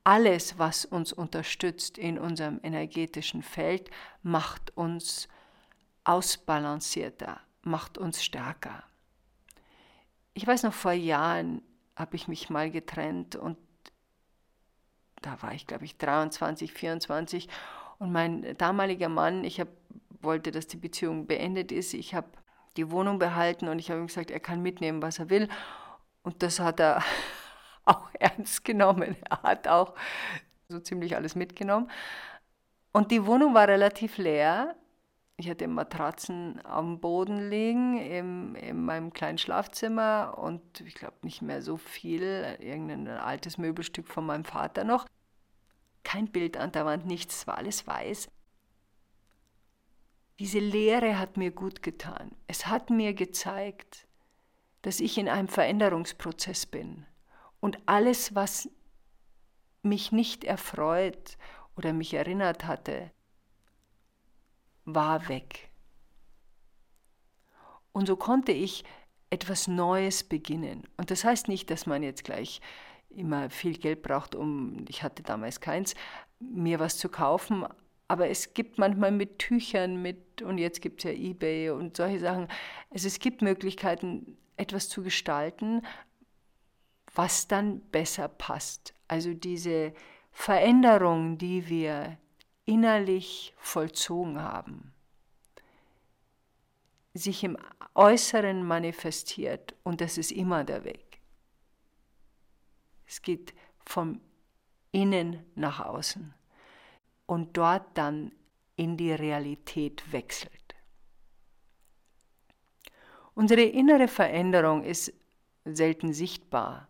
alles, 0.07 0.57
was 0.57 0.85
uns 0.85 1.11
unterstützt 1.11 1.97
in 1.97 2.17
unserem 2.17 2.61
energetischen 2.63 3.43
Feld, 3.43 3.91
macht 4.23 4.71
uns 4.77 5.27
ausbalancierter, 6.05 7.41
macht 7.63 7.97
uns 7.97 8.23
stärker. 8.23 8.83
Ich 10.33 10.47
weiß 10.47 10.63
noch, 10.63 10.73
vor 10.73 10.93
Jahren 10.93 11.61
habe 11.97 12.15
ich 12.15 12.29
mich 12.29 12.49
mal 12.49 12.71
getrennt 12.71 13.35
und 13.35 13.57
da 15.21 15.41
war 15.41 15.53
ich, 15.53 15.67
glaube 15.67 15.83
ich, 15.83 15.97
23, 15.97 16.71
24 16.71 17.49
und 17.99 18.13
mein 18.13 18.55
damaliger 18.57 19.09
Mann, 19.09 19.43
ich 19.43 19.59
hab, 19.59 19.67
wollte, 20.21 20.51
dass 20.51 20.67
die 20.67 20.77
Beziehung 20.77 21.27
beendet 21.27 21.73
ist. 21.73 21.93
Ich 21.93 22.15
habe 22.15 22.29
die 22.77 22.91
Wohnung 22.91 23.19
behalten 23.19 23.67
und 23.67 23.79
ich 23.79 23.89
habe 23.89 23.99
ihm 23.99 24.07
gesagt, 24.07 24.31
er 24.31 24.39
kann 24.39 24.61
mitnehmen, 24.61 25.01
was 25.01 25.19
er 25.19 25.29
will. 25.29 25.49
Und 26.23 26.43
das 26.43 26.59
hat 26.59 26.79
er 26.79 27.03
auch 27.85 28.09
ernst 28.13 28.63
genommen. 28.63 29.15
Er 29.29 29.43
hat 29.43 29.67
auch 29.67 29.95
so 30.69 30.79
ziemlich 30.79 31.15
alles 31.15 31.35
mitgenommen. 31.35 31.89
Und 32.91 33.11
die 33.11 33.25
Wohnung 33.25 33.53
war 33.53 33.67
relativ 33.67 34.17
leer. 34.17 34.75
Ich 35.39 35.49
hatte 35.49 35.67
Matratzen 35.67 36.59
am 36.65 36.99
Boden 36.99 37.49
liegen 37.49 37.99
in, 37.99 38.55
in 38.55 38.83
meinem 38.83 39.13
kleinen 39.13 39.37
Schlafzimmer 39.37 40.35
und 40.37 40.81
ich 40.81 40.95
glaube 40.95 41.17
nicht 41.21 41.43
mehr 41.43 41.61
so 41.61 41.77
viel, 41.77 42.57
irgendein 42.59 43.07
altes 43.07 43.59
Möbelstück 43.59 44.07
von 44.07 44.25
meinem 44.25 44.45
Vater 44.45 44.83
noch. 44.83 45.05
Kein 46.03 46.27
Bild 46.27 46.57
an 46.57 46.71
der 46.71 46.85
Wand, 46.85 47.05
nichts, 47.05 47.45
war 47.45 47.57
alles 47.57 47.85
weiß. 47.85 48.29
Diese 50.39 50.59
Lehre 50.59 51.17
hat 51.17 51.37
mir 51.37 51.51
gut 51.51 51.81
getan. 51.81 52.31
Es 52.47 52.67
hat 52.67 52.89
mir 52.89 53.13
gezeigt, 53.13 54.07
dass 54.83 54.99
ich 54.99 55.17
in 55.17 55.27
einem 55.27 55.47
Veränderungsprozess 55.47 56.65
bin 56.65 57.05
und 57.59 57.79
alles, 57.87 58.35
was 58.35 58.69
mich 59.81 60.11
nicht 60.11 60.43
erfreut 60.43 61.37
oder 61.75 61.93
mich 61.93 62.13
erinnert 62.13 62.65
hatte, 62.65 63.11
war 64.85 65.27
weg. 65.27 65.71
Und 67.91 68.05
so 68.07 68.15
konnte 68.15 68.51
ich 68.51 68.83
etwas 69.29 69.67
Neues 69.67 70.23
beginnen. 70.23 70.87
Und 70.97 71.11
das 71.11 71.23
heißt 71.23 71.47
nicht, 71.47 71.69
dass 71.69 71.85
man 71.85 72.03
jetzt 72.03 72.23
gleich 72.23 72.61
immer 73.09 73.49
viel 73.49 73.77
Geld 73.77 74.03
braucht, 74.03 74.35
um, 74.35 74.85
ich 74.87 75.03
hatte 75.03 75.23
damals 75.23 75.59
keins, 75.59 75.95
mir 76.39 76.79
was 76.79 76.97
zu 76.97 77.09
kaufen. 77.09 77.65
Aber 78.07 78.29
es 78.29 78.53
gibt 78.53 78.77
manchmal 78.77 79.11
mit 79.11 79.39
Tüchern, 79.39 80.01
mit, 80.01 80.41
und 80.41 80.57
jetzt 80.57 80.81
gibt 80.81 81.03
es 81.03 81.11
ja 81.11 81.11
eBay 81.11 81.71
und 81.71 81.97
solche 81.97 82.19
Sachen, 82.19 82.47
also 82.89 83.07
es 83.07 83.19
gibt 83.19 83.41
Möglichkeiten, 83.41 84.37
etwas 84.55 84.89
zu 84.89 85.03
gestalten, 85.03 85.85
was 87.13 87.47
dann 87.47 87.81
besser 87.91 88.27
passt. 88.27 88.93
Also 89.07 89.33
diese 89.33 89.93
Veränderung, 90.31 91.37
die 91.37 91.67
wir 91.67 92.17
innerlich 92.65 93.53
vollzogen 93.57 94.41
haben, 94.41 94.93
sich 97.13 97.43
im 97.43 97.57
Äußeren 97.95 98.63
manifestiert 98.63 99.75
und 99.83 100.01
das 100.01 100.17
ist 100.17 100.31
immer 100.31 100.63
der 100.63 100.83
Weg. 100.83 101.19
Es 103.05 103.21
geht 103.21 103.53
vom 103.85 104.21
Innen 104.91 105.43
nach 105.55 105.79
außen 105.79 106.36
und 107.27 107.55
dort 107.55 107.95
dann 107.95 108.31
in 108.75 108.97
die 108.97 109.11
Realität 109.11 110.11
wechselt. 110.11 110.51
Unsere 113.35 113.61
innere 113.61 114.07
Veränderung 114.07 114.83
ist 114.83 115.13
selten 115.63 116.13
sichtbar. 116.13 116.87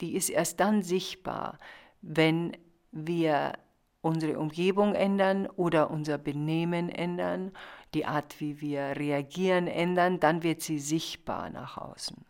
Die 0.00 0.14
ist 0.14 0.28
erst 0.28 0.60
dann 0.60 0.82
sichtbar, 0.82 1.58
wenn 2.02 2.56
wir 2.92 3.54
unsere 4.00 4.38
Umgebung 4.38 4.94
ändern 4.94 5.48
oder 5.56 5.90
unser 5.90 6.18
Benehmen 6.18 6.88
ändern, 6.88 7.52
die 7.94 8.06
Art, 8.06 8.40
wie 8.40 8.60
wir 8.60 8.96
reagieren, 8.96 9.66
ändern, 9.66 10.20
dann 10.20 10.42
wird 10.42 10.60
sie 10.62 10.78
sichtbar 10.78 11.50
nach 11.50 11.78
außen. 11.78 12.24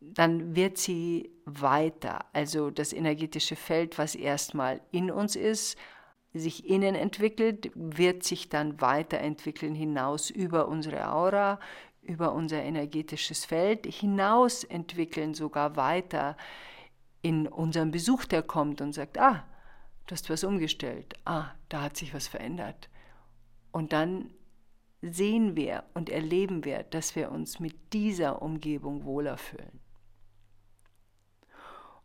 Dann 0.00 0.56
wird 0.56 0.78
sie 0.78 1.30
weiter, 1.44 2.24
also 2.32 2.70
das 2.70 2.92
energetische 2.92 3.54
Feld, 3.54 3.98
was 3.98 4.16
erstmal 4.16 4.80
in 4.90 5.10
uns 5.10 5.36
ist, 5.36 5.78
sich 6.34 6.68
innen 6.68 6.94
entwickelt, 6.94 7.70
wird 7.74 8.22
sich 8.22 8.48
dann 8.48 8.80
weiterentwickeln 8.80 9.74
hinaus 9.74 10.30
über 10.30 10.68
unsere 10.68 11.12
Aura, 11.12 11.60
über 12.00 12.32
unser 12.32 12.62
energetisches 12.62 13.44
Feld, 13.44 13.86
hinaus 13.86 14.64
entwickeln 14.64 15.34
sogar 15.34 15.76
weiter 15.76 16.36
in 17.20 17.46
unserem 17.46 17.90
Besuch, 17.90 18.24
der 18.24 18.42
kommt 18.42 18.80
und 18.80 18.92
sagt, 18.92 19.18
ah, 19.18 19.44
du 20.06 20.12
hast 20.12 20.28
was 20.28 20.42
umgestellt, 20.42 21.14
ah, 21.24 21.52
da 21.68 21.82
hat 21.82 21.96
sich 21.96 22.12
was 22.12 22.26
verändert. 22.26 22.88
Und 23.70 23.92
dann 23.92 24.30
sehen 25.00 25.56
wir 25.56 25.84
und 25.94 26.10
erleben 26.10 26.64
wir, 26.64 26.82
dass 26.82 27.14
wir 27.14 27.30
uns 27.30 27.60
mit 27.60 27.92
dieser 27.92 28.42
Umgebung 28.42 29.04
wohler 29.04 29.36
fühlen. 29.36 29.80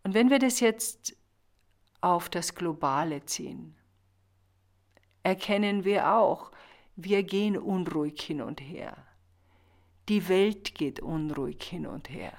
Und 0.04 0.14
wenn 0.14 0.30
wir 0.30 0.40
das 0.40 0.60
jetzt 0.60 1.18
auf 2.02 2.30
das 2.30 2.56
Globale 2.56 3.26
ziehen, 3.26 3.76
erkennen 5.28 5.84
wir 5.84 6.14
auch, 6.14 6.52
wir 6.96 7.22
gehen 7.22 7.58
unruhig 7.58 8.22
hin 8.22 8.42
und 8.42 8.62
her. 8.62 8.96
Die 10.08 10.30
Welt 10.30 10.74
geht 10.74 11.02
unruhig 11.02 11.62
hin 11.62 11.86
und 11.86 12.10
her 12.10 12.32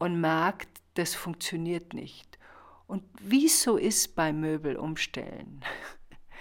und 0.00 0.20
merkt, 0.20 0.68
das 0.94 1.14
funktioniert 1.14 1.94
nicht. 1.94 2.40
Und 2.88 3.04
wie 3.20 3.48
so 3.48 3.76
ist 3.76 4.16
beim 4.16 4.40
Möbelumstellen, 4.40 5.64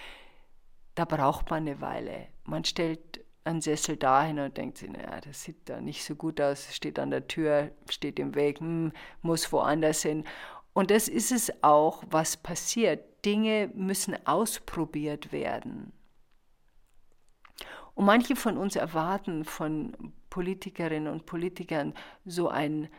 da 0.96 1.06
braucht 1.06 1.52
man 1.52 1.68
eine 1.68 1.80
Weile. 1.80 2.30
Man 2.46 2.65
stellt 2.65 3.24
einen 3.44 3.62
Sessel 3.62 3.98
dahin 3.98 4.39
und 4.39 4.58
denkt 4.58 4.80
sich, 4.80 4.89
naja, 4.89 5.22
das 5.22 5.44
sieht 5.44 5.70
da 5.70 5.80
nicht 5.80 6.04
so 6.04 6.15
gut 6.15 6.42
aus, 6.42 6.74
steht 6.74 6.98
an 6.98 7.12
der 7.12 7.28
Tür, 7.28 7.70
steht 7.88 8.18
im 8.18 8.34
Weg, 8.34 8.62
hm, 8.62 8.94
muss 9.22 9.52
woanders 9.52 10.02
hin. 10.02 10.24
Und 10.74 10.89
das 10.89 11.08
ist 11.08 11.32
es 11.32 11.63
auch, 11.63 12.04
was 12.10 12.36
passiert. 12.36 13.09
Dinge 13.25 13.69
müssen 13.73 14.15
ausprobiert 14.25 15.32
werden. 15.32 15.91
Und 17.95 18.05
manche 18.05 18.36
von 18.36 18.58
uns 18.58 18.75
erwarten 18.75 19.43
von 19.43 20.13
Politikerinnen 20.29 21.12
und 21.12 21.25
Politikern 21.25 21.93
so 22.23 22.47
ein 22.47 22.89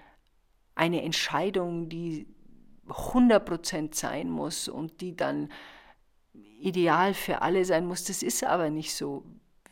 eine 0.80 1.02
Entscheidung, 1.02 1.90
die 1.90 2.26
100% 2.88 3.94
sein 3.94 4.30
muss 4.30 4.66
und 4.66 5.02
die 5.02 5.14
dann 5.14 5.52
ideal 6.58 7.12
für 7.12 7.42
alle 7.42 7.66
sein 7.66 7.86
muss. 7.86 8.04
Das 8.04 8.22
ist 8.22 8.44
aber 8.44 8.70
nicht 8.70 8.94
so. 8.94 9.24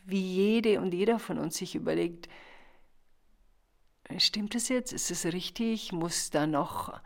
Wie 0.04 0.20
jede 0.20 0.80
und 0.80 0.92
jeder 0.92 1.18
von 1.18 1.38
uns 1.38 1.56
sich 1.56 1.74
überlegt, 1.74 2.28
stimmt 4.18 4.54
das 4.54 4.68
jetzt? 4.68 4.92
Ist 4.92 5.10
es 5.10 5.24
richtig? 5.26 5.92
Muss 5.92 6.30
da 6.30 6.46
noch 6.46 7.00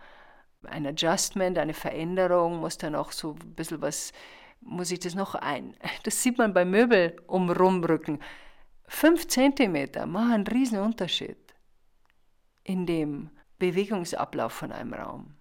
ein 0.65 0.87
Adjustment, 0.87 1.59
eine 1.59 1.75
Veränderung? 1.75 2.61
Muss 2.61 2.79
da 2.79 2.91
noch 2.91 3.13
so 3.13 3.33
ein 3.33 3.55
bisschen 3.55 3.83
was, 3.83 4.13
muss 4.61 4.91
ich 4.91 5.01
das 5.01 5.15
noch 5.15 5.35
ein? 5.35 5.77
Das 6.05 6.23
sieht 6.23 6.39
man 6.39 6.55
bei 6.55 6.65
Möbel 6.65 7.17
umrumrücken. 7.27 8.21
Fünf 8.87 9.29
Zentimeter 9.29 10.07
machen 10.07 10.33
einen 10.33 10.47
riesen 10.47 10.79
Unterschied 10.79 11.39
in 12.65 12.87
dem, 12.87 13.31
Bewegungsablauf 13.63 14.53
von 14.53 14.73
einem 14.73 14.93
Raum. 14.93 15.37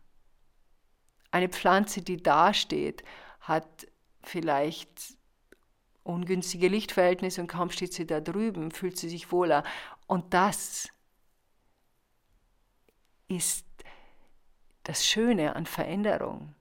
Eine 1.32 1.50
Pflanze, 1.50 2.04
die 2.04 2.22
dasteht, 2.22 3.04
hat 3.40 3.88
vielleicht 4.22 5.18
ungünstige 6.04 6.68
Lichtverhältnisse 6.68 7.42
und 7.42 7.48
kaum 7.48 7.72
steht 7.72 7.94
sie 7.94 8.06
da 8.06 8.20
drüben, 8.20 8.70
fühlt 8.70 9.00
sie 9.00 9.10
sich 9.10 9.32
wohler. 9.32 9.64
Und 10.06 10.36
das 10.36 10.90
ist 13.28 13.66
das 14.84 15.06
Schöne 15.06 15.56
an 15.56 15.66
Veränderung. 15.66 16.56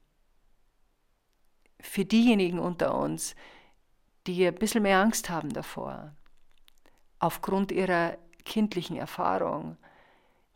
Für 1.81 2.05
diejenigen 2.05 2.59
unter 2.59 2.95
uns, 2.95 3.35
die 4.27 4.47
ein 4.47 4.55
bisschen 4.55 4.83
mehr 4.83 4.99
Angst 4.99 5.31
haben 5.31 5.53
davor, 5.53 6.15
aufgrund 7.19 7.73
ihrer 7.73 8.19
kindlichen 8.45 8.97
Erfahrung, 8.97 9.77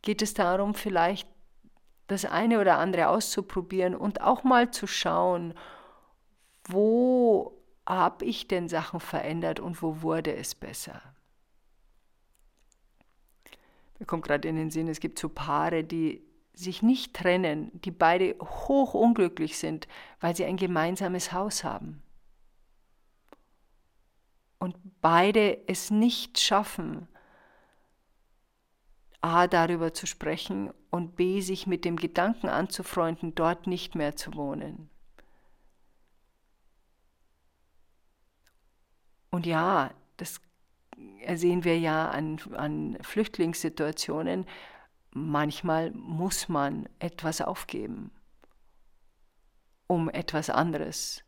geht 0.03 0.21
es 0.21 0.35
darum, 0.35 0.75
vielleicht 0.75 1.29
das 2.07 2.25
eine 2.25 2.61
oder 2.61 2.79
andere 2.79 3.09
auszuprobieren 3.09 3.95
und 3.95 4.21
auch 4.21 4.45
mal 4.45 4.71
zu 4.71 4.87
schauen, 4.87 5.55
wo 6.65 7.59
habe 7.87 8.25
ich 8.25 8.49
denn 8.49 8.69
Sachen 8.69 9.01
verändert 9.01 9.61
und 9.61 9.83
wo 9.83 10.03
wurde 10.03 10.35
es 10.35 10.55
besser. 10.55 11.01
Mir 13.99 14.07
kommt 14.07 14.25
gerade 14.25 14.49
in 14.49 14.57
den 14.57 14.71
Sinn, 14.71 14.89
es 14.89 15.01
gibt 15.01 15.19
so 15.19 15.29
Paare, 15.29 15.85
die 15.85 16.24
sich 16.55 16.83
nicht 16.83 17.15
trennen, 17.15 17.71
die 17.83 17.91
beide 17.91 18.37
hoch 18.41 18.95
unglücklich 18.95 19.59
sind, 19.59 19.89
weil 20.21 20.35
sie 20.35 20.45
ein 20.45 20.57
gemeinsames 20.57 21.33
Haus 21.33 21.65
haben. 21.65 22.03
Und 24.59 24.77
beide 25.01 25.69
es 25.69 25.91
nicht 25.91 26.41
schaffen, 26.41 27.09
A 29.21 29.47
darüber 29.47 29.95
zu 29.95 30.07
sprechen 30.07 30.71
und 30.91 31.17
B 31.17 31.41
sich 31.41 31.67
mit 31.67 31.85
dem 31.85 31.97
Gedanken 31.97 32.49
anzufreunden, 32.49 33.35
dort 33.35 33.67
nicht 33.67 33.95
mehr 33.95 34.17
zu 34.17 34.35
wohnen. 34.35 34.91
Und 39.31 39.47
ja, 39.47 39.91
das 40.19 40.41
sehen 41.35 41.65
wir 41.65 41.79
ja 41.79 42.11
an, 42.11 42.39
an 42.53 42.99
Flüchtlingssituationen, 43.01 44.47
Manchmal 45.17 45.93
muss 45.93 46.49
man 46.49 46.89
etwas 46.99 47.41
aufgeben, 47.41 48.11
um 49.87 50.11
etwas 50.11 50.51
anderes 50.51 51.23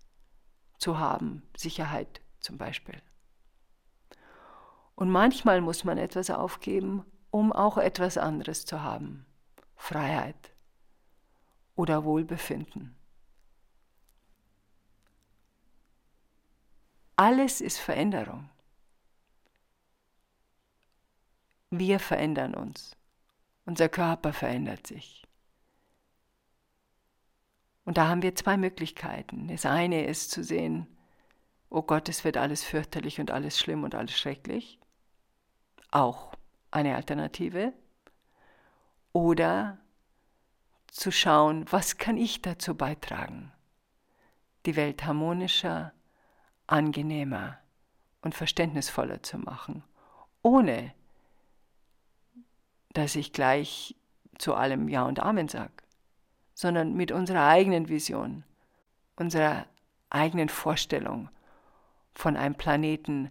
zu 0.76 0.98
haben, 0.98 1.44
Sicherheit 1.56 2.20
zum 2.40 2.58
Beispiel. 2.58 3.00
Und 4.96 5.08
manchmal 5.08 5.60
muss 5.60 5.84
man 5.84 5.98
etwas 5.98 6.30
aufgeben, 6.30 7.04
um 7.30 7.52
auch 7.52 7.78
etwas 7.78 8.18
anderes 8.18 8.64
zu 8.64 8.82
haben, 8.82 9.24
Freiheit 9.76 10.52
oder 11.76 12.02
Wohlbefinden. 12.02 12.96
Alles 17.14 17.60
ist 17.60 17.78
Veränderung. 17.78 18.50
Wir 21.70 22.00
verändern 22.00 22.54
uns. 22.54 22.96
Unser 23.66 23.88
Körper 23.88 24.32
verändert 24.32 24.86
sich. 24.86 25.26
Und 27.84 27.98
da 27.98 28.08
haben 28.08 28.22
wir 28.22 28.34
zwei 28.34 28.56
Möglichkeiten. 28.56 29.48
Das 29.48 29.66
eine 29.66 30.06
ist 30.06 30.30
zu 30.30 30.42
sehen, 30.42 30.86
oh 31.68 31.82
Gott, 31.82 32.08
es 32.08 32.24
wird 32.24 32.36
alles 32.36 32.64
fürchterlich 32.64 33.20
und 33.20 33.30
alles 33.30 33.58
schlimm 33.58 33.84
und 33.84 33.94
alles 33.94 34.16
schrecklich. 34.16 34.78
Auch 35.90 36.32
eine 36.70 36.96
Alternative. 36.96 37.72
Oder 39.12 39.78
zu 40.86 41.10
schauen, 41.10 41.64
was 41.70 41.98
kann 41.98 42.16
ich 42.16 42.42
dazu 42.42 42.76
beitragen, 42.76 43.52
die 44.64 44.76
Welt 44.76 45.04
harmonischer, 45.04 45.92
angenehmer 46.66 47.58
und 48.22 48.34
verständnisvoller 48.34 49.22
zu 49.22 49.38
machen, 49.38 49.84
ohne 50.42 50.92
dass 52.96 53.14
ich 53.14 53.34
gleich 53.34 53.94
zu 54.38 54.54
allem 54.54 54.88
Ja 54.88 55.04
und 55.04 55.20
Amen 55.20 55.48
sage, 55.48 55.72
sondern 56.54 56.94
mit 56.94 57.12
unserer 57.12 57.46
eigenen 57.46 57.90
Vision, 57.90 58.42
unserer 59.16 59.66
eigenen 60.08 60.48
Vorstellung 60.48 61.28
von 62.14 62.38
einem 62.38 62.54
Planeten, 62.54 63.30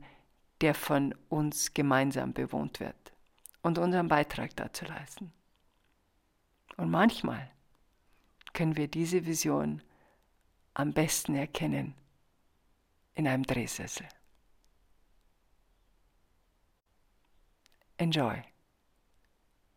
der 0.62 0.76
von 0.76 1.16
uns 1.30 1.74
gemeinsam 1.74 2.34
bewohnt 2.34 2.80
wird 2.80 2.96
und 3.64 3.80
unseren 3.80 4.08
Beitrag 4.08 4.56
dazu 4.56 4.86
leisten. 4.86 5.34
Und 6.78 6.92
manchmal 6.92 7.50
können 8.54 8.78
wir 8.78 8.88
diese 8.88 9.26
Vision 9.26 9.82
am 10.76 10.94
besten 10.94 11.34
erkennen 11.34 11.96
in 13.16 13.28
einem 13.28 13.44
Drehsessel. 13.44 14.08
Enjoy. 17.98 18.44